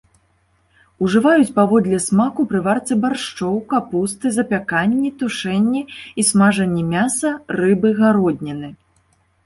Ужываюць 1.07 1.53
паводле 1.59 1.99
смаку 2.05 2.41
пры 2.55 2.59
варцы 2.69 2.93
баршчоў, 3.05 3.55
капусты, 3.75 4.25
запяканні, 4.41 5.09
тушэнні 5.23 5.81
і 5.97 6.21
смажанні 6.33 6.83
мяса, 6.93 7.29
рыбы, 7.63 7.97
гародніны. 8.05 8.77